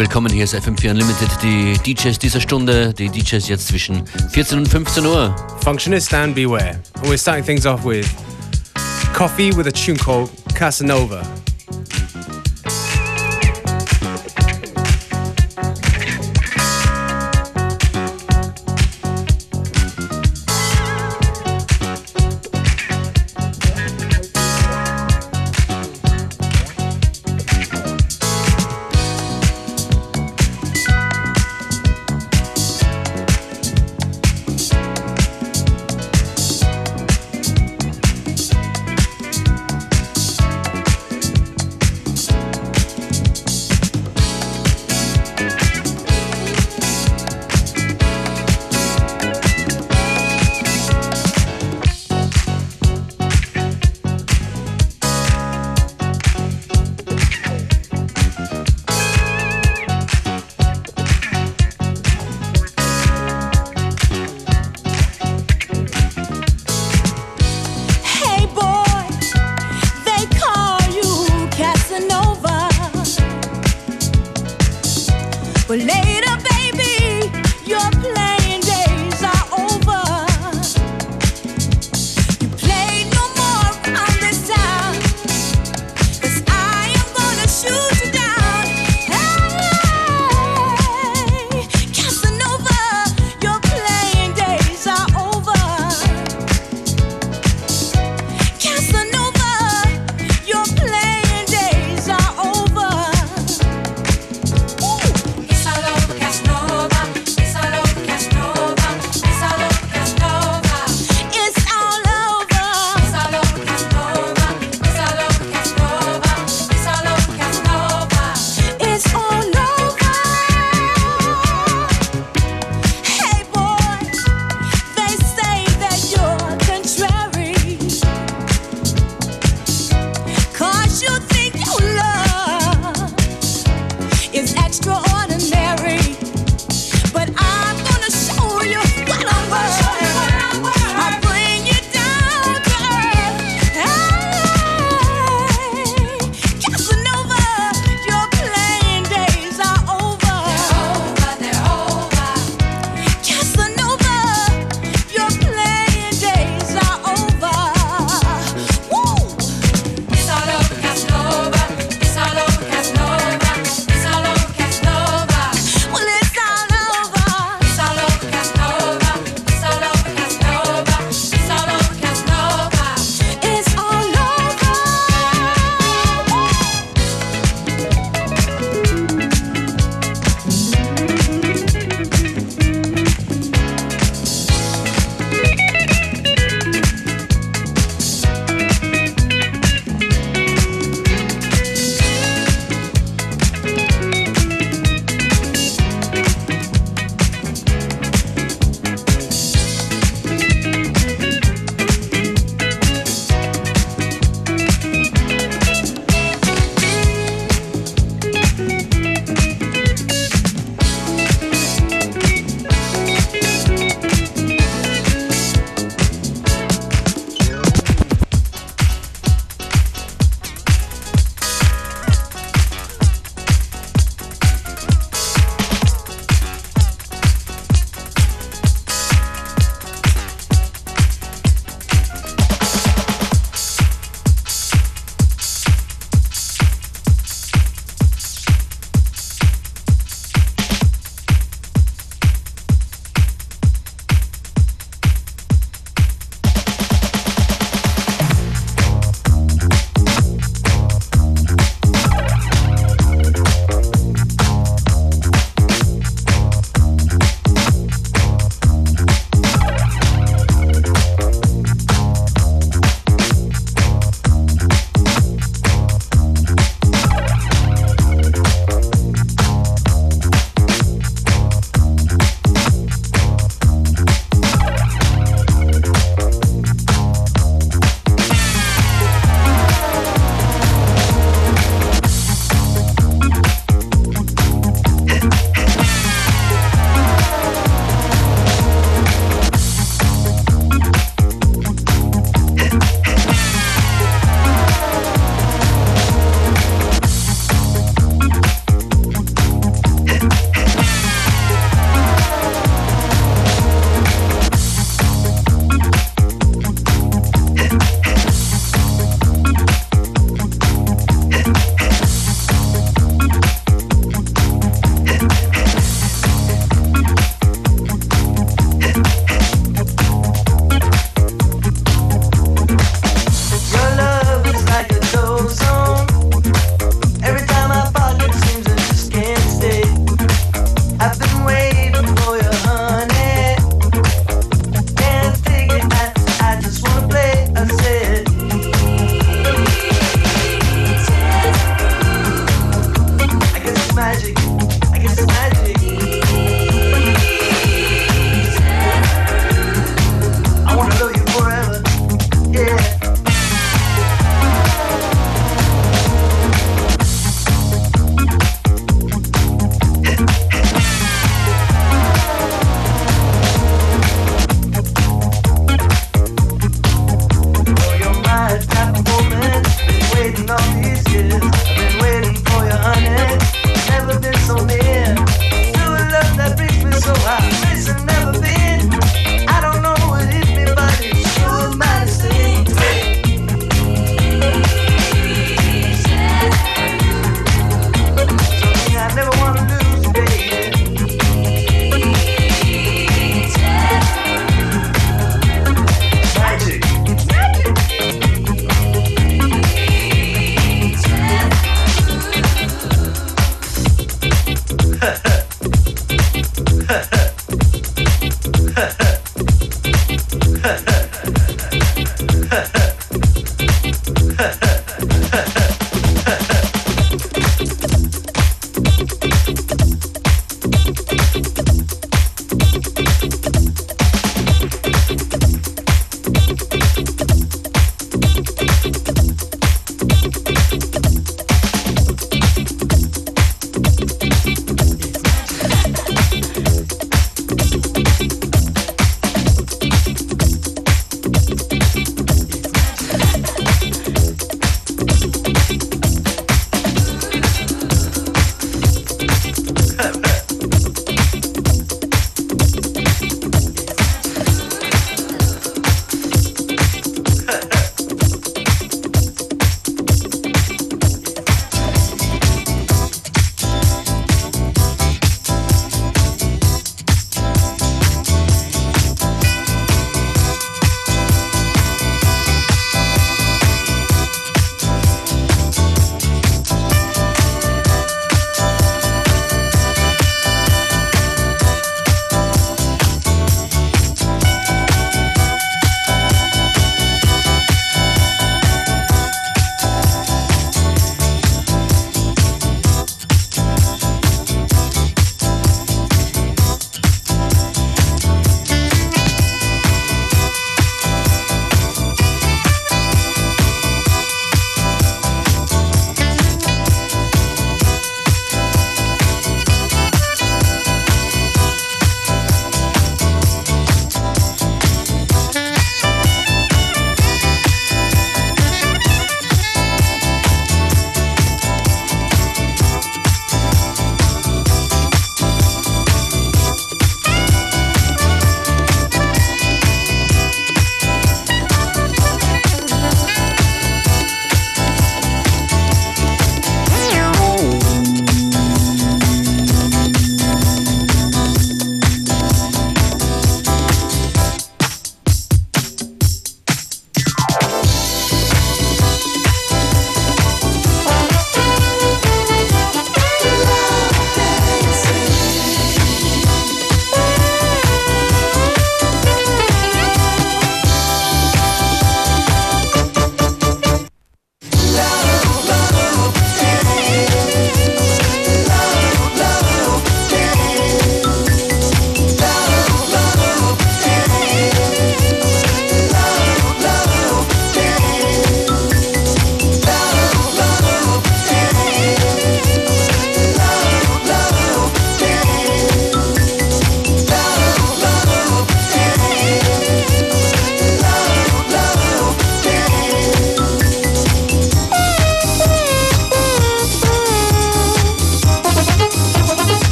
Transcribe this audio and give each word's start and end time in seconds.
willkommen. 0.00 0.32
Hier 0.32 0.44
ist 0.44 0.54
FM4 0.54 0.92
Unlimited, 0.92 1.28
die 1.42 1.74
DJs 1.94 2.18
dieser 2.18 2.40
Stunde, 2.40 2.94
die 2.94 3.10
DJs 3.10 3.46
jetzt 3.48 3.68
zwischen 3.68 4.06
14 4.30 4.60
und 4.60 4.66
15 4.66 5.04
Uhr. 5.04 5.36
Functionist 5.62 6.14
and 6.14 6.34
Beware. 6.34 6.80
And 6.94 7.06
we're 7.06 7.18
starting 7.18 7.44
things 7.44 7.66
off 7.66 7.84
with 7.84 8.08
Coffee 9.12 9.54
with 9.54 9.66
a 9.66 9.70
tune 9.70 9.98
called 9.98 10.30
Casanova. 10.54 11.22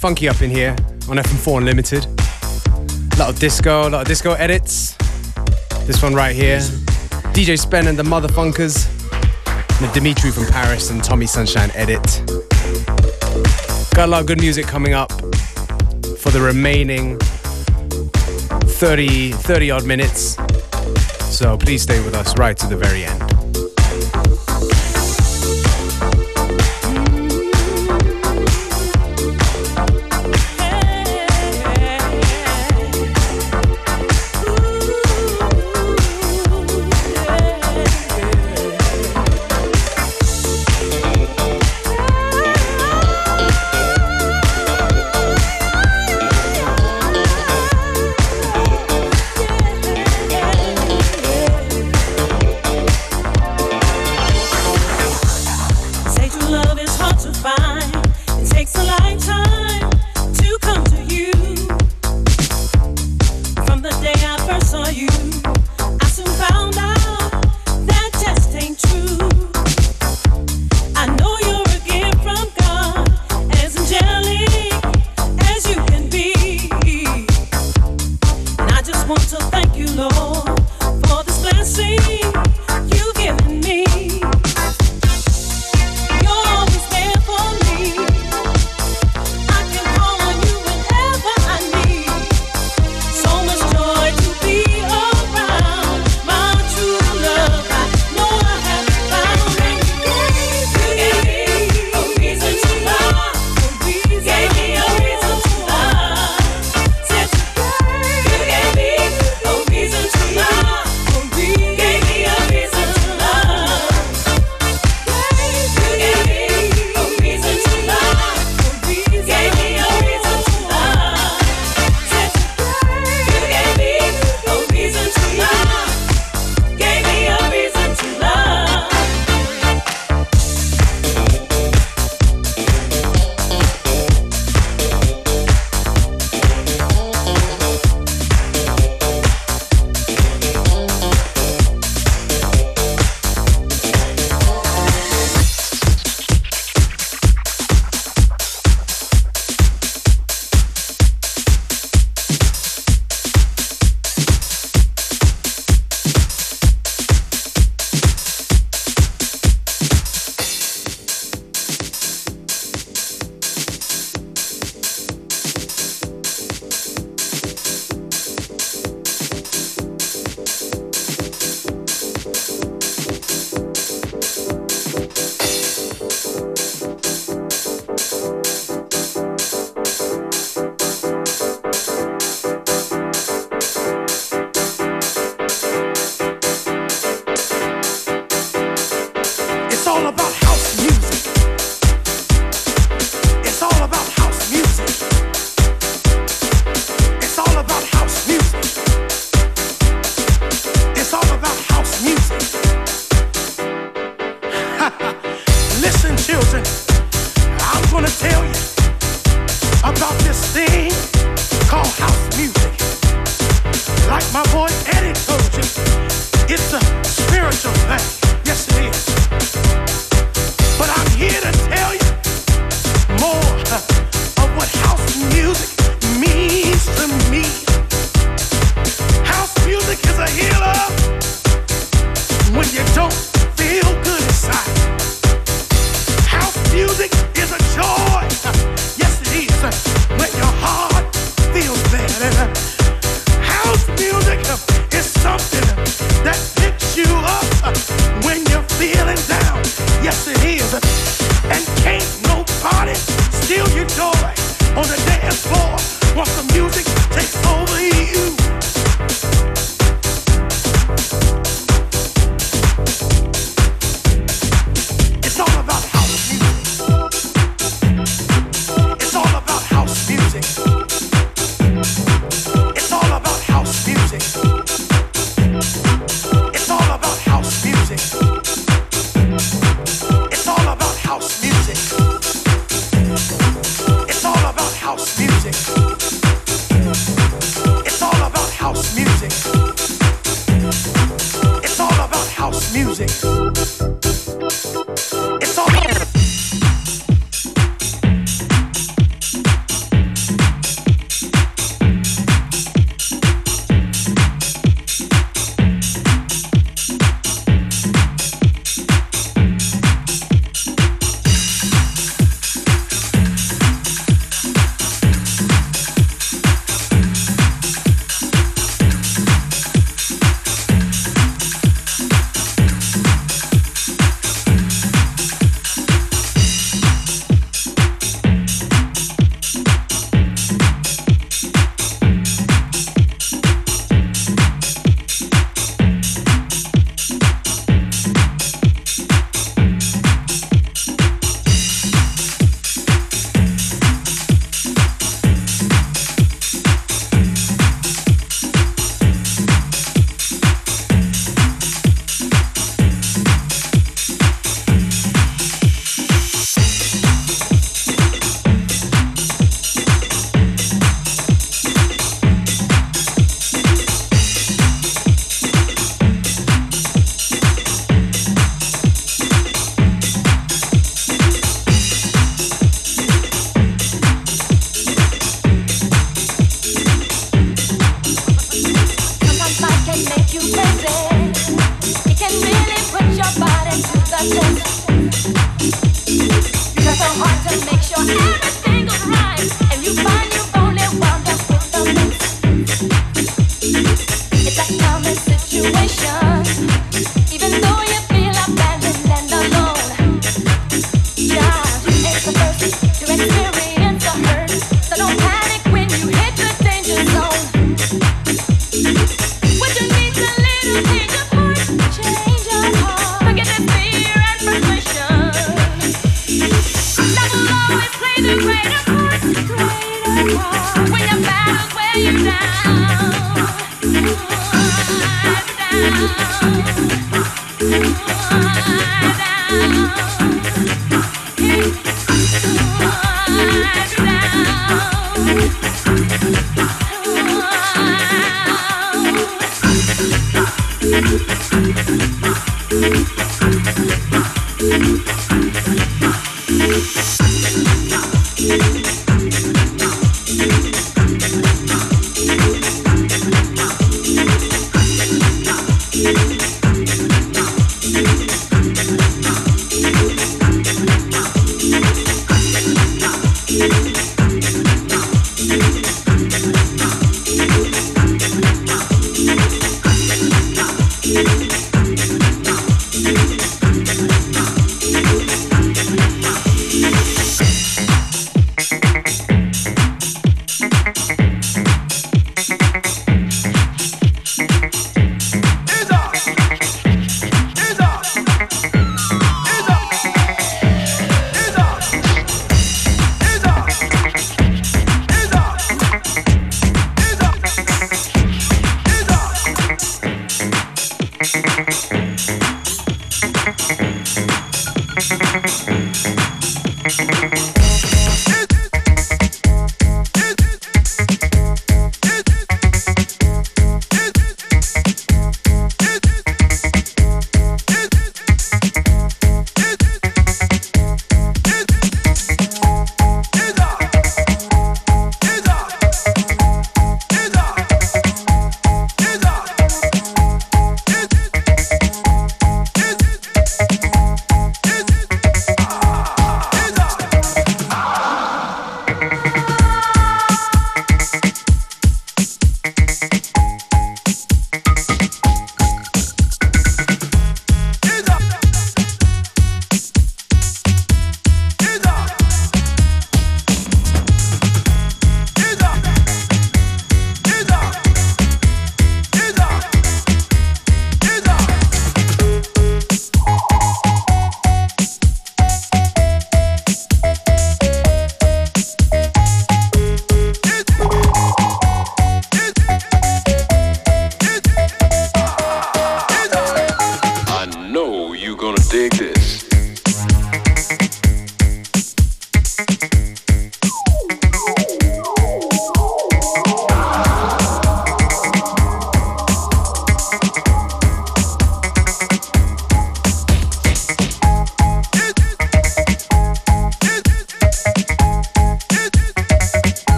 Funky 0.00 0.30
up 0.30 0.40
in 0.40 0.48
here 0.48 0.70
on 1.10 1.18
FM4 1.18 1.58
Unlimited. 1.58 2.06
A 2.06 3.16
lot 3.18 3.28
of 3.28 3.38
disco, 3.38 3.86
a 3.86 3.90
lot 3.90 4.00
of 4.00 4.08
disco 4.08 4.32
edits. 4.32 4.96
This 5.84 6.02
one 6.02 6.14
right 6.14 6.34
here. 6.34 6.60
DJ 7.34 7.58
Spen 7.58 7.86
and 7.86 7.98
the 7.98 8.02
Motherfunkers. 8.02 8.88
And 9.78 9.90
the 9.90 9.92
Dimitri 9.92 10.30
from 10.30 10.46
Paris 10.46 10.88
and 10.88 11.04
Tommy 11.04 11.26
Sunshine 11.26 11.70
edit. 11.74 12.02
Got 13.94 14.04
a 14.04 14.06
lot 14.06 14.22
of 14.22 14.26
good 14.26 14.40
music 14.40 14.66
coming 14.66 14.94
up 14.94 15.12
for 16.18 16.30
the 16.30 16.40
remaining 16.40 17.18
30, 17.18 19.32
30 19.32 19.70
odd 19.70 19.84
minutes. 19.84 20.38
So 21.24 21.58
please 21.58 21.82
stay 21.82 22.02
with 22.02 22.14
us 22.14 22.38
right 22.38 22.56
to 22.56 22.66
the 22.66 22.76
very 22.76 23.04
end. 23.04 23.19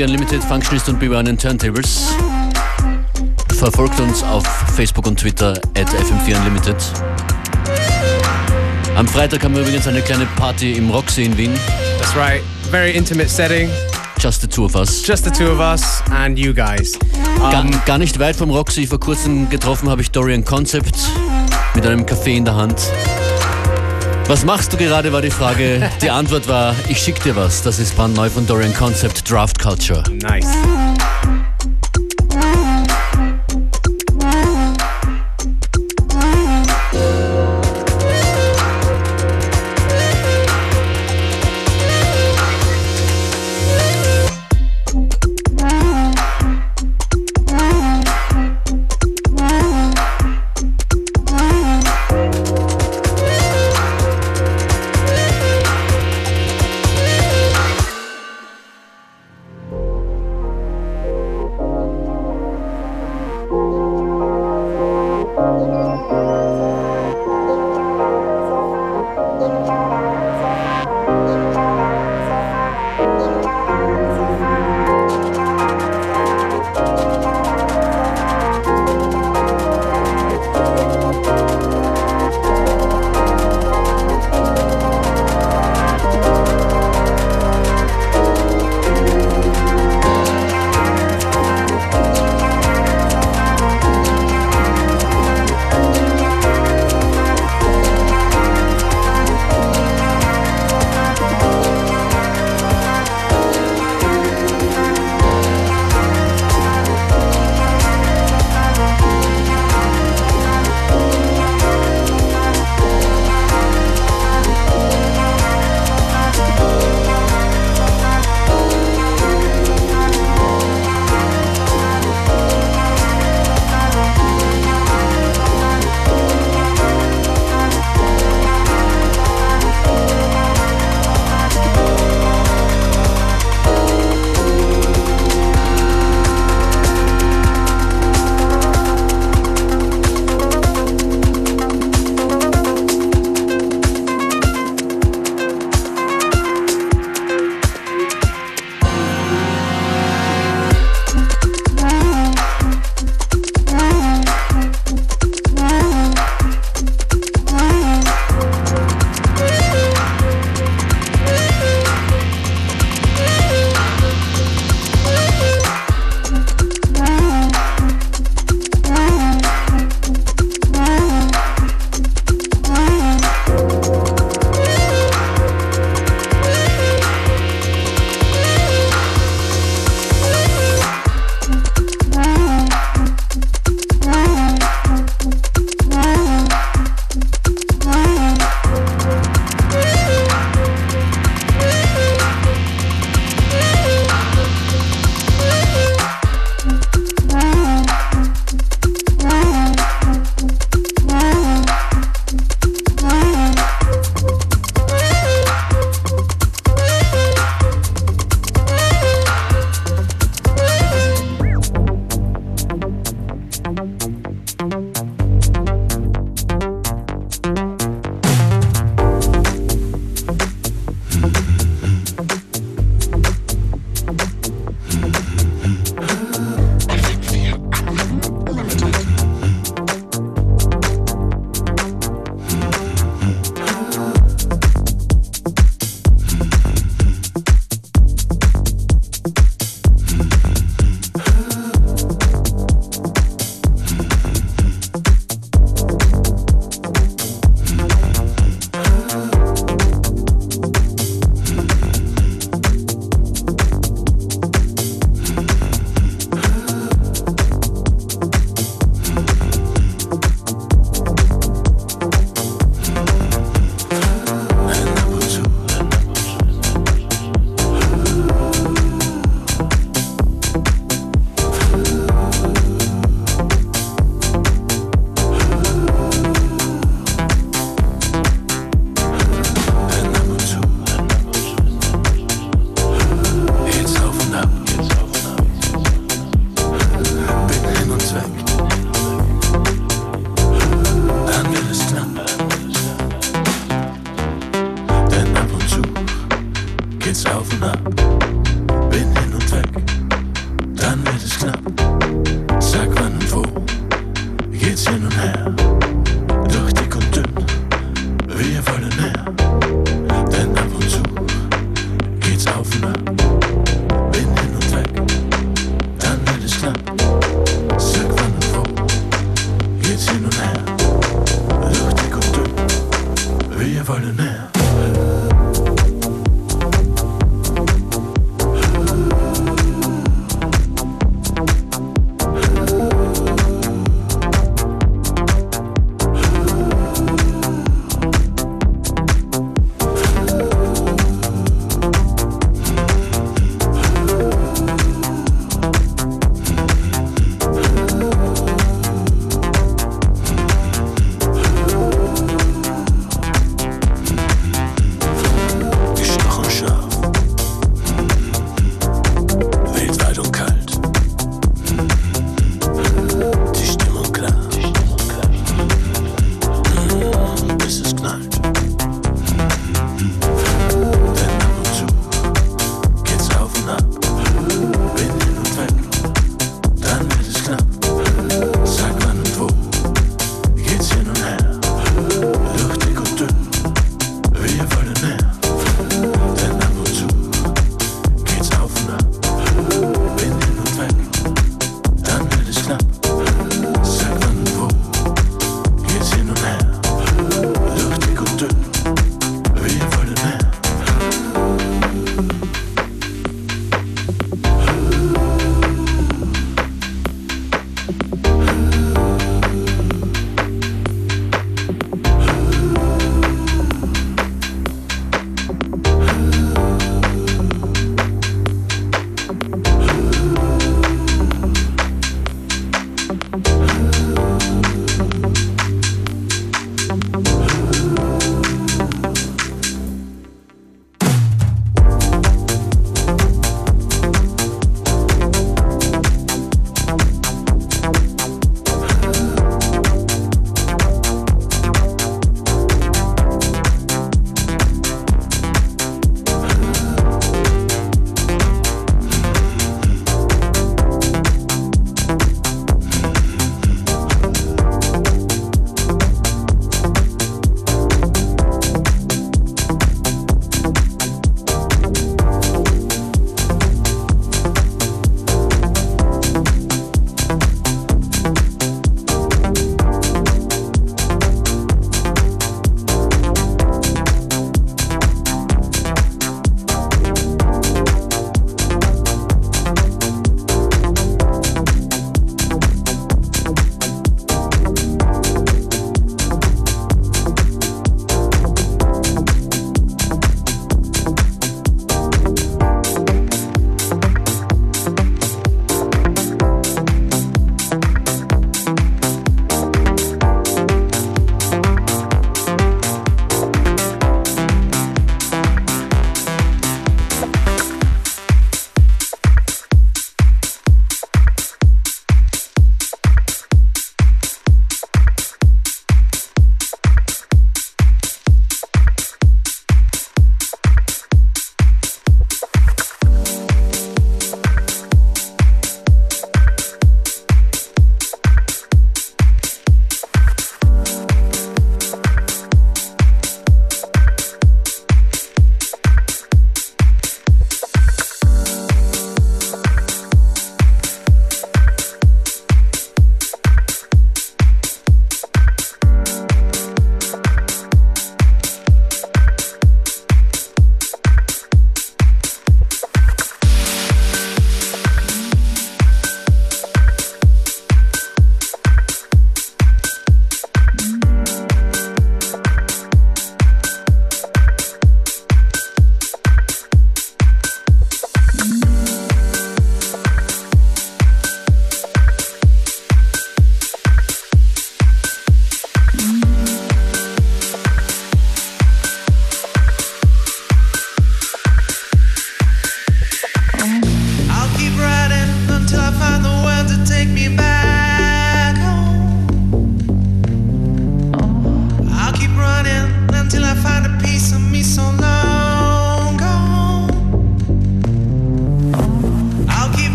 FM4 0.00 0.04
Unlimited 0.04 0.42
Functionist 0.44 0.88
und 0.88 1.02
B1 1.02 1.28
and 1.28 1.40
Turntables. 1.40 2.14
Verfolgt 3.58 4.00
uns 4.00 4.22
auf 4.22 4.46
Facebook 4.74 5.06
und 5.06 5.18
Twitter 5.18 5.52
at 5.74 5.88
FM4 5.88 6.36
Unlimited. 6.38 6.76
Am 8.96 9.06
Freitag 9.06 9.44
haben 9.44 9.54
wir 9.54 9.62
übrigens 9.62 9.86
eine 9.86 10.00
kleine 10.00 10.26
Party 10.36 10.72
im 10.72 10.90
Roxy 10.90 11.24
in 11.24 11.36
Wien. 11.36 11.52
That's 11.98 12.16
right. 12.16 12.40
Very 12.70 12.92
intimate 12.92 13.28
setting. 13.28 13.68
Just 14.18 14.40
the 14.40 14.46
two 14.46 14.64
of 14.64 14.74
us. 14.74 15.06
Just 15.06 15.24
the 15.24 15.30
two 15.30 15.50
of 15.50 15.60
us 15.60 16.02
and 16.10 16.38
you 16.38 16.54
guys. 16.54 16.98
Gar, 17.38 17.66
gar 17.84 17.98
nicht 17.98 18.18
weit 18.18 18.36
vom 18.36 18.50
Roxy. 18.50 18.86
Vor 18.86 19.00
kurzem 19.00 19.50
getroffen 19.50 19.90
habe 19.90 20.00
ich 20.00 20.10
Dorian 20.10 20.44
Concept 20.44 20.96
mit 21.74 21.86
einem 21.86 22.06
Kaffee 22.06 22.36
in 22.36 22.44
der 22.46 22.54
Hand. 22.54 22.80
Was 24.30 24.44
machst 24.44 24.72
du 24.72 24.76
gerade, 24.76 25.12
war 25.12 25.22
die 25.22 25.30
Frage. 25.30 25.90
Die 26.00 26.08
Antwort 26.08 26.46
war, 26.46 26.76
ich 26.88 26.98
schick 26.98 27.20
dir 27.20 27.34
was. 27.34 27.62
Das 27.62 27.80
ist 27.80 27.96
brandneu 27.96 28.30
von 28.30 28.46
Dorian 28.46 28.72
Concept, 28.72 29.28
Draft 29.28 29.58
Culture. 29.58 30.04
Nice. 30.22 30.46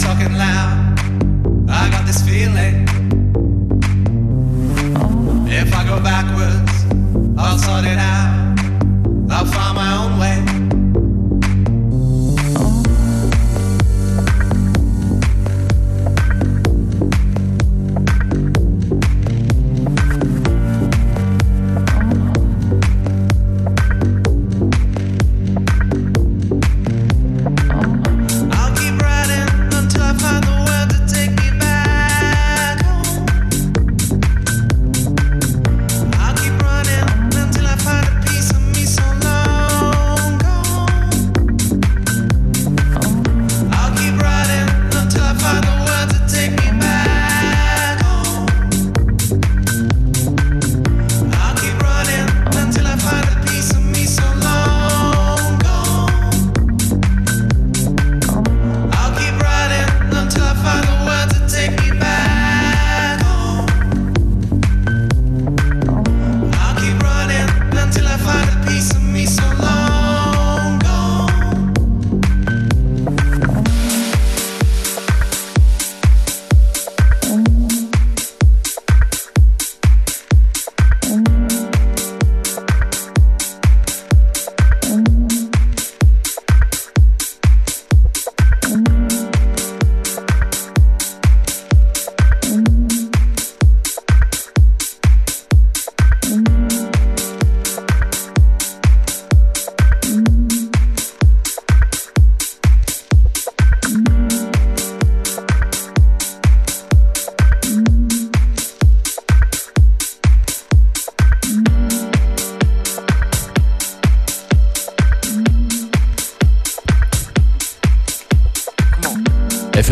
talking 0.00 0.32
loud. 0.34 0.98
I 1.68 1.90
got 1.90 2.06
this 2.06 2.22
feeling. 2.26 2.99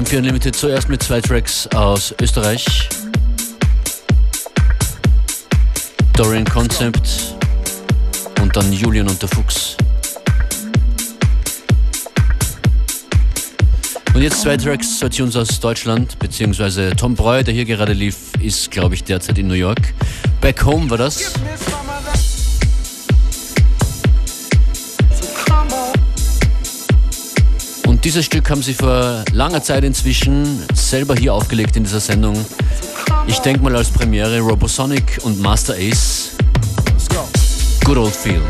FM4 0.09 0.19
Unlimited 0.19 0.57
zuerst 0.57 0.89
mit 0.89 1.03
zwei 1.03 1.21
Tracks 1.21 1.67
aus 1.75 2.15
Österreich. 2.23 2.89
Dorian 6.15 6.47
Concept 6.47 7.37
und 8.41 8.57
dann 8.57 8.73
Julian 8.73 9.07
und 9.07 9.21
der 9.21 9.29
Fuchs. 9.29 9.77
Und 14.15 14.23
jetzt 14.23 14.41
zwei 14.41 14.57
Tracks, 14.57 14.99
zwei 14.99 15.11
Tunes 15.11 15.37
aus 15.37 15.61
Deutschland, 15.61 16.19
beziehungsweise 16.19 16.93
Tom 16.97 17.15
Breu, 17.15 17.43
der 17.43 17.53
hier 17.53 17.67
gerade 17.67 17.93
lief, 17.93 18.17
ist, 18.41 18.71
glaube 18.71 18.95
ich, 18.95 19.05
derzeit 19.05 19.37
in 19.37 19.47
New 19.47 19.55
York. 19.55 19.93
Back 20.41 20.65
Home 20.65 20.89
war 20.89 20.97
das. 20.97 21.35
Und 27.99 28.05
dieses 28.05 28.27
Stück 28.27 28.49
haben 28.49 28.63
sie 28.63 28.75
vor 28.75 29.25
langer 29.33 29.61
Zeit 29.61 29.83
inzwischen 29.83 30.63
selber 30.73 31.17
hier 31.17 31.35
aufgelegt 31.35 31.75
in 31.75 31.83
dieser 31.83 31.99
Sendung. 31.99 32.47
Ich 33.27 33.41
denke 33.41 33.61
mal 33.61 33.75
als 33.75 33.91
Premiere 33.91 34.39
Robosonic 34.39 35.19
und 35.25 35.41
Master 35.41 35.75
Ace. 35.75 36.31
Good 37.85 37.97
old 37.97 38.15
feel. 38.15 38.41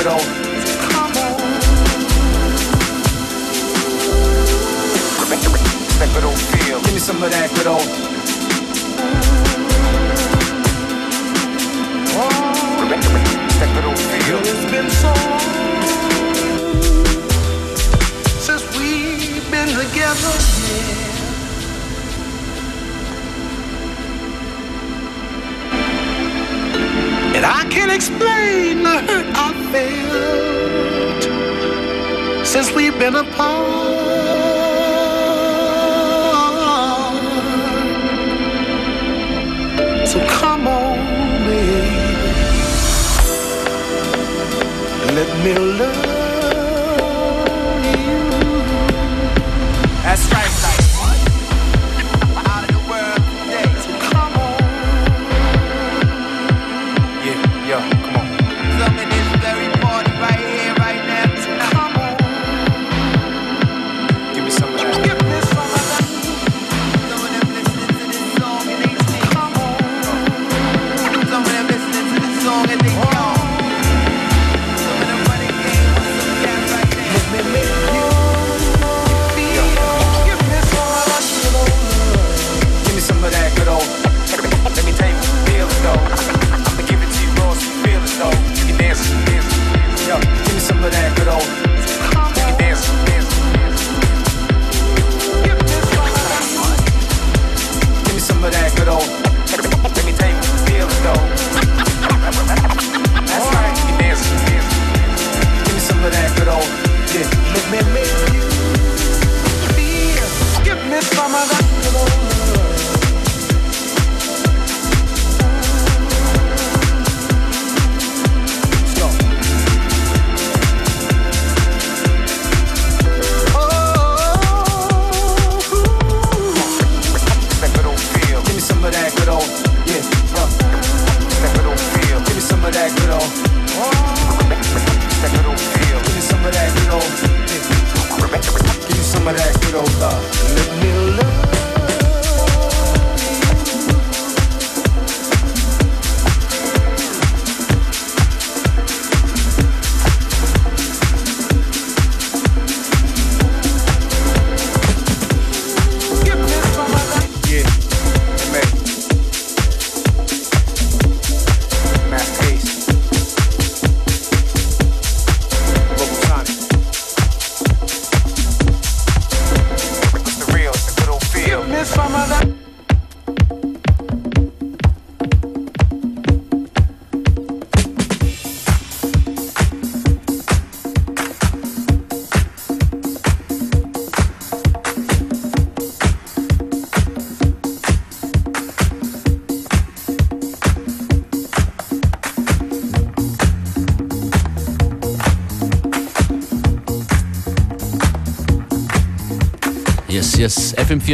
it 0.00 0.06
on. 0.06 0.39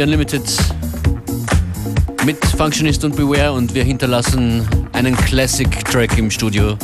Unlimited 0.01 0.43
mit 2.25 2.43
Functionist 2.57 3.03
und 3.03 3.15
Beware 3.15 3.53
und 3.53 3.73
wir 3.73 3.83
hinterlassen 3.83 4.67
einen 4.93 5.15
Classic 5.15 5.69
Track 5.85 6.17
im 6.17 6.29
Studio. 6.29 6.77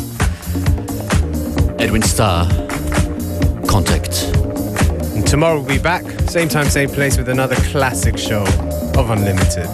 Edwin 1.78 2.02
Starr, 2.02 2.48
Contact. 3.68 4.28
And 5.16 5.28
tomorrow 5.28 5.60
we'll 5.60 5.78
be 5.78 5.80
back, 5.80 6.04
same 6.28 6.48
time, 6.48 6.66
same 6.70 6.90
place 6.90 7.18
with 7.18 7.30
another 7.30 7.56
classic 7.72 8.18
show 8.18 8.44
of 8.98 9.10
Unlimited. 9.10 9.70